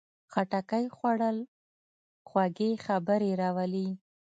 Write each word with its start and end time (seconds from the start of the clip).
خټکی 0.31 0.85
خوړل 0.95 1.37
خوږې 2.29 2.69
خبرې 2.85 3.31
راولي. 3.41 3.87